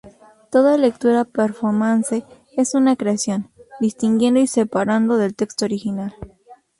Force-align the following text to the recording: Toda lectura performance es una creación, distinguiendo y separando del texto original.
Toda 0.49 0.77
lectura 0.79 1.25
performance 1.25 2.25
es 2.57 2.73
una 2.73 2.95
creación, 2.95 3.51
distinguiendo 3.79 4.39
y 4.39 4.47
separando 4.47 5.17
del 5.17 5.35
texto 5.35 5.63
original. 5.65 6.15